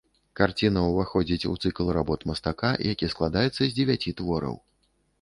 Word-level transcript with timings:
Карціна 0.39 0.83
ўваходзіць 0.85 1.47
у 1.51 1.53
цыкл 1.61 1.93
работ 1.99 2.27
мастака, 2.33 2.73
які 2.93 3.13
складаецца 3.15 3.57
з 3.65 3.71
дзевяці 3.77 4.19
твораў. 4.23 4.63